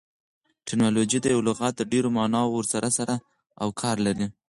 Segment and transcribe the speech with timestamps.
[0.65, 3.09] ټرمینالوژي د یوه لغات د ډېرو ماناوو سره سر
[3.61, 4.25] او کار لري.